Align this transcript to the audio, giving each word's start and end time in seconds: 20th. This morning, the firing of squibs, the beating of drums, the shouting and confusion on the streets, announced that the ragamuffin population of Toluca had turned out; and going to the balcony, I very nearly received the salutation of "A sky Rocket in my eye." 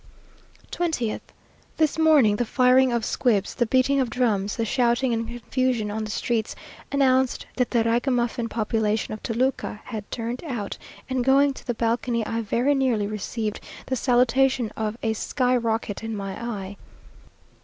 20th. 0.71 1.21
This 1.77 1.99
morning, 1.99 2.37
the 2.37 2.43
firing 2.43 2.91
of 2.91 3.05
squibs, 3.05 3.53
the 3.53 3.67
beating 3.67 3.99
of 3.99 4.09
drums, 4.09 4.55
the 4.55 4.65
shouting 4.65 5.13
and 5.13 5.27
confusion 5.27 5.91
on 5.91 6.05
the 6.05 6.09
streets, 6.09 6.55
announced 6.91 7.45
that 7.55 7.69
the 7.69 7.83
ragamuffin 7.83 8.49
population 8.49 9.13
of 9.13 9.21
Toluca 9.21 9.81
had 9.83 10.09
turned 10.09 10.43
out; 10.45 10.75
and 11.07 11.23
going 11.23 11.53
to 11.53 11.67
the 11.67 11.75
balcony, 11.75 12.25
I 12.25 12.41
very 12.41 12.73
nearly 12.73 13.05
received 13.05 13.59
the 13.85 13.95
salutation 13.95 14.71
of 14.75 14.97
"A 15.03 15.13
sky 15.13 15.55
Rocket 15.55 16.03
in 16.03 16.15
my 16.17 16.31
eye." 16.33 16.77